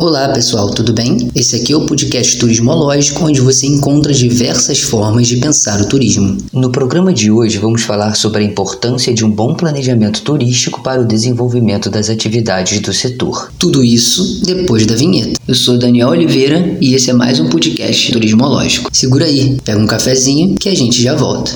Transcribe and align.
Olá 0.00 0.28
pessoal, 0.28 0.70
tudo 0.70 0.92
bem? 0.92 1.28
Esse 1.34 1.56
aqui 1.56 1.72
é 1.72 1.76
o 1.76 1.84
podcast 1.84 2.38
Turismológico, 2.38 3.24
onde 3.24 3.40
você 3.40 3.66
encontra 3.66 4.14
diversas 4.14 4.78
formas 4.78 5.26
de 5.26 5.38
pensar 5.38 5.80
o 5.80 5.88
turismo. 5.88 6.38
No 6.52 6.70
programa 6.70 7.12
de 7.12 7.32
hoje 7.32 7.58
vamos 7.58 7.82
falar 7.82 8.14
sobre 8.14 8.44
a 8.44 8.46
importância 8.46 9.12
de 9.12 9.24
um 9.24 9.30
bom 9.30 9.54
planejamento 9.54 10.22
turístico 10.22 10.84
para 10.84 11.00
o 11.00 11.04
desenvolvimento 11.04 11.90
das 11.90 12.08
atividades 12.08 12.78
do 12.78 12.92
setor. 12.92 13.52
Tudo 13.58 13.82
isso 13.82 14.40
depois 14.44 14.86
da 14.86 14.94
vinheta. 14.94 15.32
Eu 15.48 15.54
sou 15.56 15.76
Daniel 15.76 16.10
Oliveira 16.10 16.78
e 16.80 16.94
esse 16.94 17.10
é 17.10 17.12
mais 17.12 17.40
um 17.40 17.48
podcast 17.48 18.12
Turismológico. 18.12 18.90
Segura 18.92 19.24
aí, 19.24 19.58
pega 19.64 19.80
um 19.80 19.86
cafezinho 19.88 20.54
que 20.54 20.68
a 20.68 20.76
gente 20.76 21.02
já 21.02 21.16
volta. 21.16 21.52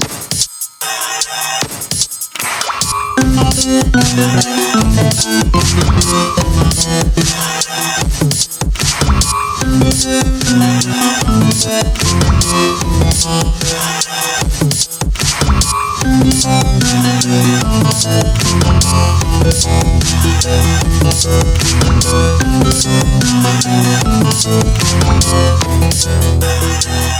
Thank 26.05 27.12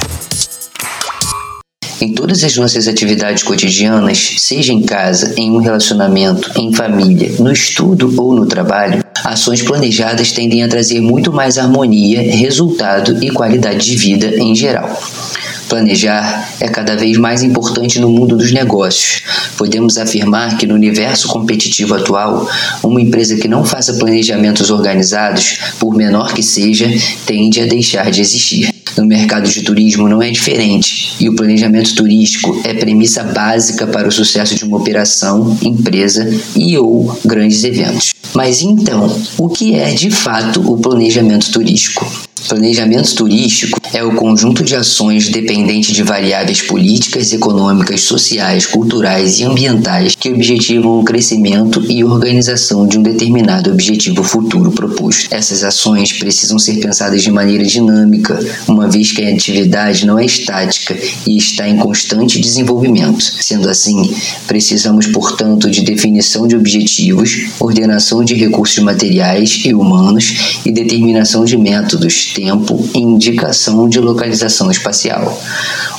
Em 2.03 2.13
todas 2.13 2.43
as 2.43 2.57
nossas 2.57 2.89
atividades 2.89 3.45
cotidianas, 3.45 4.35
seja 4.39 4.73
em 4.73 4.83
casa, 4.83 5.35
em 5.37 5.53
um 5.53 5.59
relacionamento, 5.59 6.51
em 6.57 6.73
família, 6.73 7.31
no 7.39 7.53
estudo 7.53 8.13
ou 8.21 8.35
no 8.35 8.45
trabalho, 8.45 9.05
ações 9.23 9.63
planejadas 9.63 10.33
tendem 10.33 10.65
a 10.65 10.69
trazer 10.69 11.01
muito 11.01 11.33
mais 11.33 11.59
harmonia, 11.59 12.21
resultado 12.21 13.23
e 13.23 13.31
qualidade 13.31 13.87
de 13.87 13.97
vida 13.97 14.35
em 14.37 14.53
geral. 14.53 15.01
Planejar 15.69 16.57
é 16.59 16.67
cada 16.67 16.97
vez 16.97 17.17
mais 17.17 17.45
importante 17.45 18.01
no 18.01 18.11
mundo 18.11 18.37
dos 18.37 18.51
negócios. 18.51 19.23
Podemos 19.57 19.97
afirmar 19.97 20.59
que 20.59 20.67
no 20.67 20.75
universo 20.75 21.29
competitivo 21.29 21.95
atual, 21.95 22.49
uma 22.83 23.01
empresa 23.01 23.37
que 23.37 23.47
não 23.47 23.65
faça 23.65 23.95
planejamentos 23.95 24.71
organizados, 24.71 25.61
por 25.79 25.95
menor 25.95 26.35
que 26.35 26.43
seja, 26.43 26.93
tende 27.25 27.61
a 27.61 27.67
deixar 27.67 28.11
de 28.11 28.21
existir. 28.21 28.82
No 28.97 29.07
mercado 29.07 29.49
de 29.49 29.63
turismo 29.63 30.09
não 30.09 30.23
é 30.23 30.31
diferente, 30.31 31.15
e 31.19 31.29
o 31.29 31.35
planejamento 31.35 31.95
turístico 31.95 32.61
é 32.65 32.75
premissa 32.75 33.25
básica 33.25 33.87
para 33.87 34.09
o 34.09 34.13
sucesso 34.13 34.55
de 34.55 34.65
uma 34.65 34.77
operação, 34.77 35.57
empresa 35.63 36.29
e 36.55 36.77
ou 36.77 37.19
grandes 37.25 37.65
eventos. 37.65 38.13
Mas 38.35 38.63
então, 38.63 39.15
o 39.39 39.49
que 39.49 39.75
é 39.75 39.93
de 39.93 40.11
fato 40.11 40.61
o 40.73 40.79
planejamento 40.79 41.51
turístico? 41.51 42.11
Planejamento 42.49 43.15
turístico 43.15 43.81
é 43.93 44.03
o 44.03 44.15
conjunto 44.15 44.65
de 44.65 44.75
ações 44.75 45.29
dependente 45.29 45.93
de 45.93 46.03
variáveis 46.03 46.63
políticas, 46.63 47.33
econômicas, 47.33 48.03
sociais, 48.03 48.67
culturais 48.67 49.39
e 49.39 49.45
ambientais 49.45 50.15
que 50.15 50.31
objetivam 50.31 51.01
o 51.01 51.05
crescimento 51.05 51.85
e 51.91 52.05
organização 52.05 52.87
de 52.87 52.99
um 52.99 53.03
determinado 53.03 53.71
objetivo 53.71 54.23
futuro 54.23 54.71
proposto. 54.73 55.33
Essas 55.33 55.63
ações 55.63 56.13
precisam 56.13 56.59
ser 56.59 56.79
pensadas 56.79 57.23
de 57.23 57.31
maneira 57.31 57.65
dinâmica, 57.65 58.39
uma 58.67 58.89
vez 58.89 59.13
que 59.13 59.23
a 59.23 59.33
atividade 59.33 60.07
não 60.07 60.19
é 60.19 60.25
estática 60.25 60.97
e 61.27 61.37
está 61.37 61.69
em 61.69 61.77
constante 61.77 62.41
desenvolvimento. 62.41 63.23
Sendo 63.23 63.69
assim, 63.69 64.15
precisamos, 64.47 65.07
portanto, 65.07 65.71
de 65.71 65.83
definição 65.83 66.47
de 66.47 66.57
objetivos, 66.57 67.49
ordenação 67.61 68.25
de 68.25 68.35
recursos 68.35 68.79
materiais 68.83 69.63
e 69.65 69.75
humanos 69.75 70.61
e 70.65 70.73
determinação 70.73 71.45
de 71.45 71.57
métodos, 71.57 72.32
tempo 72.33 72.89
e 72.95 72.99
indicação 72.99 73.89
de 73.89 74.01
localização 74.01 74.71
espacial. 74.71 75.41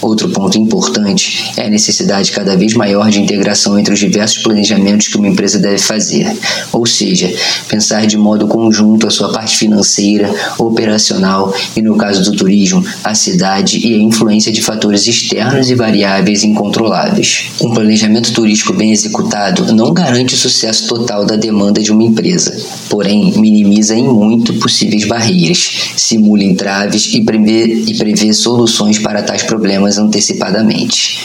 Outro 0.01 0.29
ponto 0.29 0.57
importante 0.57 1.51
é 1.55 1.67
a 1.67 1.69
necessidade 1.69 2.31
cada 2.31 2.57
vez 2.57 2.73
maior 2.73 3.09
de 3.09 3.21
integração 3.21 3.79
entre 3.79 3.93
os 3.93 3.99
diversos 3.99 4.43
planejamentos 4.43 5.07
que 5.07 5.17
uma 5.17 5.27
empresa 5.27 5.57
deve 5.59 5.77
fazer, 5.77 6.29
ou 6.71 6.85
seja, 6.85 7.33
pensar 7.67 8.05
de 8.05 8.17
modo 8.17 8.47
conjunto 8.47 9.07
a 9.07 9.11
sua 9.11 9.31
parte 9.31 9.57
financeira, 9.57 10.29
operacional 10.57 11.53
e, 11.75 11.81
no 11.81 11.95
caso 11.95 12.23
do 12.29 12.35
turismo, 12.35 12.83
a 13.03 13.15
cidade 13.15 13.79
e 13.79 13.93
a 13.95 13.97
influência 13.97 14.51
de 14.51 14.61
fatores 14.61 15.07
externos 15.07 15.69
e 15.69 15.75
variáveis 15.75 16.43
incontroláveis. 16.43 17.45
Um 17.61 17.73
planejamento 17.73 18.33
turístico 18.33 18.73
bem 18.73 18.91
executado 18.91 19.73
não 19.73 19.93
garante 19.93 20.33
o 20.33 20.37
sucesso 20.37 20.87
total 20.87 21.25
da 21.25 21.35
demanda 21.35 21.81
de 21.81 21.91
uma 21.91 22.03
empresa, 22.03 22.55
porém 22.89 23.31
minimiza 23.37 23.95
em 23.95 24.03
muito 24.03 24.53
possíveis 24.55 25.05
barreiras, 25.05 25.93
simula 26.23 26.43
entraves 26.43 27.13
e 27.13 27.21
prevê, 27.21 27.65
e 27.65 27.95
prevê 27.95 28.33
soluções 28.33 28.97
para 28.97 29.21
tais 29.21 29.43
problemas 29.43 29.97
antecipadamente. 29.97 31.19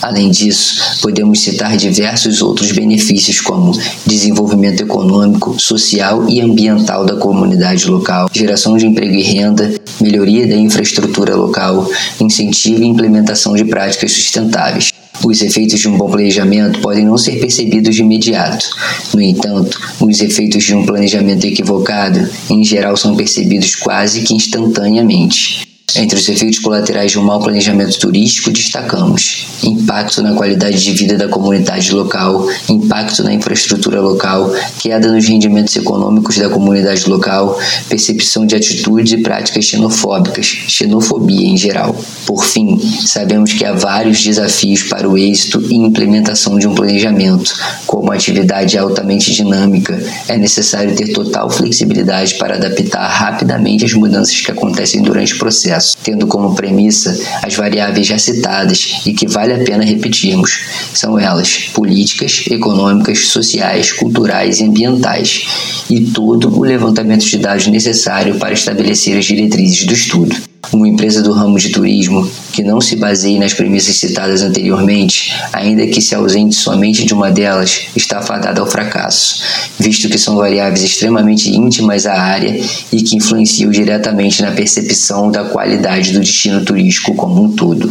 Além 0.00 0.30
disso, 0.30 1.00
podemos 1.02 1.40
citar 1.40 1.76
diversos 1.76 2.40
outros 2.40 2.72
benefícios, 2.72 3.40
como 3.40 3.72
desenvolvimento 4.06 4.82
econômico, 4.82 5.58
social 5.60 6.28
e 6.28 6.40
ambiental 6.40 7.04
da 7.04 7.16
comunidade 7.16 7.86
local, 7.88 8.30
geração 8.32 8.76
de 8.76 8.86
emprego 8.86 9.14
e 9.14 9.22
renda, 9.22 9.74
melhoria 10.00 10.46
da 10.46 10.56
infraestrutura 10.56 11.34
local, 11.34 11.86
incentivo 12.20 12.82
e 12.82 12.86
implementação 12.86 13.54
de 13.54 13.64
práticas 13.64 14.12
sustentáveis. 14.12 14.97
Os 15.28 15.42
efeitos 15.42 15.78
de 15.78 15.86
um 15.86 15.98
bom 15.98 16.10
planejamento 16.10 16.80
podem 16.80 17.04
não 17.04 17.18
ser 17.18 17.38
percebidos 17.38 17.94
de 17.94 18.00
imediato. 18.00 18.64
No 19.12 19.20
entanto, 19.20 19.78
os 20.00 20.22
efeitos 20.22 20.64
de 20.64 20.74
um 20.74 20.86
planejamento 20.86 21.44
equivocado, 21.44 22.26
em 22.48 22.64
geral, 22.64 22.96
são 22.96 23.14
percebidos 23.14 23.74
quase 23.74 24.22
que 24.22 24.32
instantaneamente. 24.32 25.68
Entre 25.96 26.18
os 26.18 26.28
efeitos 26.28 26.58
colaterais 26.58 27.12
de 27.12 27.18
um 27.18 27.22
mau 27.22 27.40
planejamento 27.40 27.98
turístico, 27.98 28.50
destacamos 28.50 29.46
impacto 29.64 30.22
na 30.22 30.34
qualidade 30.34 30.82
de 30.82 30.92
vida 30.92 31.16
da 31.16 31.28
comunidade 31.28 31.90
local, 31.92 32.46
impacto 32.68 33.24
na 33.24 33.32
infraestrutura 33.32 33.98
local, 33.98 34.52
queda 34.78 35.10
nos 35.10 35.26
rendimentos 35.26 35.74
econômicos 35.74 36.36
da 36.36 36.50
comunidade 36.50 37.08
local, 37.08 37.58
percepção 37.88 38.44
de 38.44 38.54
atitudes 38.54 39.12
e 39.14 39.18
práticas 39.18 39.64
xenofóbicas, 39.64 40.46
xenofobia 40.68 41.46
em 41.46 41.56
geral. 41.56 41.96
Por 42.26 42.44
fim, 42.44 42.78
sabemos 43.06 43.54
que 43.54 43.64
há 43.64 43.72
vários 43.72 44.22
desafios 44.22 44.82
para 44.82 45.08
o 45.08 45.16
êxito 45.16 45.62
e 45.70 45.74
implementação 45.74 46.58
de 46.58 46.68
um 46.68 46.74
planejamento. 46.74 47.54
Como 47.86 48.12
a 48.12 48.14
atividade 48.14 48.76
é 48.76 48.80
altamente 48.80 49.32
dinâmica, 49.32 49.98
é 50.28 50.36
necessário 50.36 50.94
ter 50.94 51.12
total 51.14 51.48
flexibilidade 51.48 52.34
para 52.34 52.56
adaptar 52.56 53.08
rapidamente 53.08 53.86
as 53.86 53.94
mudanças 53.94 54.38
que 54.38 54.50
acontecem 54.50 55.00
durante 55.00 55.34
o 55.34 55.38
processo 55.38 55.77
tendo 56.02 56.26
como 56.26 56.54
premissa 56.54 57.18
as 57.42 57.54
variáveis 57.54 58.06
já 58.06 58.18
citadas 58.18 59.00
e 59.06 59.12
que 59.12 59.26
vale 59.26 59.54
a 59.54 59.64
pena 59.64 59.84
repetirmos. 59.84 60.60
São 60.94 61.18
elas 61.18 61.70
políticas, 61.74 62.44
econômicas, 62.50 63.28
sociais, 63.28 63.92
culturais 63.92 64.60
e 64.60 64.64
ambientais, 64.64 65.46
e 65.90 66.00
todo 66.00 66.54
o 66.56 66.62
levantamento 66.62 67.24
de 67.24 67.38
dados 67.38 67.66
necessário 67.66 68.36
para 68.36 68.52
estabelecer 68.52 69.16
as 69.18 69.24
diretrizes 69.24 69.84
do 69.84 69.92
estudo. 69.92 70.36
Uma 70.72 70.86
empresa 70.86 71.22
do 71.22 71.32
ramo 71.32 71.58
de 71.58 71.70
turismo 71.70 72.30
que 72.52 72.62
não 72.62 72.80
se 72.80 72.94
baseie 72.94 73.38
nas 73.38 73.54
premissas 73.54 73.96
citadas 73.96 74.42
anteriormente, 74.42 75.32
ainda 75.52 75.86
que 75.86 76.00
se 76.02 76.14
ausente 76.14 76.54
somente 76.54 77.06
de 77.06 77.14
uma 77.14 77.30
delas, 77.30 77.86
está 77.96 78.20
fadada 78.20 78.60
ao 78.60 78.66
fracasso, 78.66 79.42
visto 79.78 80.08
que 80.08 80.18
são 80.18 80.36
variáveis 80.36 80.82
extremamente 80.82 81.50
íntimas 81.50 82.04
à 82.06 82.20
área 82.20 82.60
e 82.92 83.02
que 83.02 83.16
influenciam 83.16 83.70
diretamente 83.70 84.42
na 84.42 84.50
percepção 84.50 85.30
da 85.30 85.44
qualidade 85.44 86.12
do 86.12 86.20
destino 86.20 86.62
turístico 86.64 87.14
como 87.14 87.44
um 87.44 87.52
todo. 87.52 87.90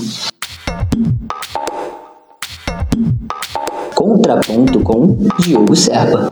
Contraponto 3.95 4.79
com 4.81 5.17
Diogo 5.39 5.75
Serpa. 5.75 6.31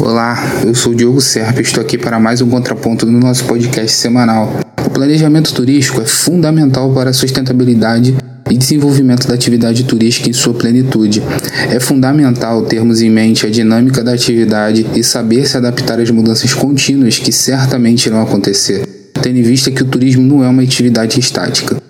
Olá, 0.00 0.36
eu 0.64 0.74
sou 0.74 0.94
Diogo 0.94 1.20
Serpa 1.20 1.58
e 1.58 1.62
estou 1.62 1.82
aqui 1.82 1.98
para 1.98 2.20
mais 2.20 2.40
um 2.40 2.48
contraponto 2.48 3.04
no 3.04 3.18
nosso 3.18 3.44
podcast 3.46 3.96
semanal. 3.96 4.67
Planejamento 4.98 5.54
turístico 5.54 6.02
é 6.02 6.04
fundamental 6.04 6.92
para 6.92 7.10
a 7.10 7.12
sustentabilidade 7.12 8.16
e 8.50 8.56
desenvolvimento 8.56 9.28
da 9.28 9.34
atividade 9.34 9.84
turística 9.84 10.28
em 10.28 10.32
sua 10.32 10.54
plenitude. 10.54 11.22
É 11.70 11.78
fundamental 11.78 12.62
termos 12.62 13.00
em 13.00 13.08
mente 13.08 13.46
a 13.46 13.48
dinâmica 13.48 14.02
da 14.02 14.12
atividade 14.12 14.84
e 14.96 15.04
saber 15.04 15.46
se 15.46 15.56
adaptar 15.56 16.00
às 16.00 16.10
mudanças 16.10 16.52
contínuas 16.52 17.16
que 17.16 17.30
certamente 17.30 18.06
irão 18.06 18.20
acontecer, 18.20 18.88
tendo 19.22 19.38
em 19.38 19.42
vista 19.42 19.70
que 19.70 19.84
o 19.84 19.86
turismo 19.86 20.24
não 20.24 20.42
é 20.42 20.48
uma 20.48 20.62
atividade 20.62 21.20
estática. 21.20 21.80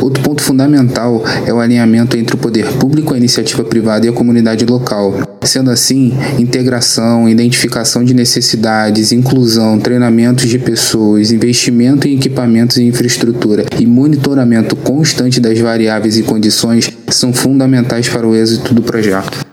Outro 0.00 0.22
ponto 0.22 0.42
fundamental 0.42 1.22
é 1.46 1.52
o 1.52 1.60
alinhamento 1.60 2.16
entre 2.16 2.34
o 2.34 2.38
poder 2.38 2.66
público, 2.74 3.12
a 3.12 3.16
iniciativa 3.16 3.62
privada 3.62 4.06
e 4.06 4.08
a 4.08 4.12
comunidade 4.12 4.64
local. 4.64 5.14
Sendo 5.42 5.70
assim, 5.70 6.14
integração, 6.38 7.28
identificação 7.28 8.02
de 8.02 8.14
necessidades, 8.14 9.12
inclusão, 9.12 9.78
treinamentos 9.78 10.48
de 10.48 10.58
pessoas, 10.58 11.30
investimento 11.30 12.08
em 12.08 12.16
equipamentos 12.16 12.78
e 12.78 12.84
infraestrutura 12.84 13.66
e 13.78 13.86
monitoramento 13.86 14.74
constante 14.76 15.40
das 15.40 15.58
variáveis 15.58 16.16
e 16.16 16.22
condições 16.22 16.90
são 17.08 17.32
fundamentais 17.32 18.08
para 18.08 18.26
o 18.26 18.34
êxito 18.34 18.72
do 18.72 18.82
projeto. 18.82 19.50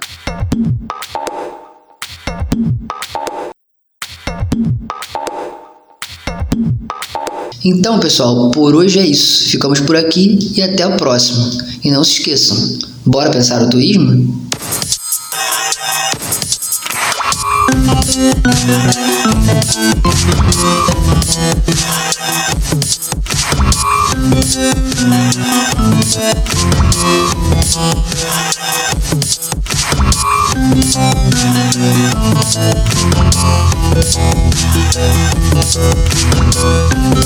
Então, 7.69 7.99
pessoal, 7.99 8.49
por 8.51 8.73
hoje 8.73 8.97
é 8.97 9.05
isso. 9.05 9.49
Ficamos 9.49 9.81
por 9.81 9.97
aqui 9.97 10.39
e 10.55 10.61
até 10.61 10.83
a 10.83 10.91
próxima. 10.91 11.49
E 11.83 11.91
não 11.91 12.01
se 12.01 12.19
esqueçam, 12.19 12.57
bora 13.05 13.29
pensar 13.29 13.61
o 13.61 13.69
turismo? 13.69 14.47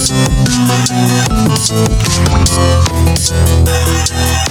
Thank 0.04 1.70
you. 4.48 4.51